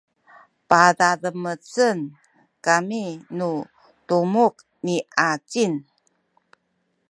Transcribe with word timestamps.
padademecen 0.69 1.99
kami 2.65 3.03
nu 3.37 3.49
tumuk 4.07 4.55
miacin 4.83 5.73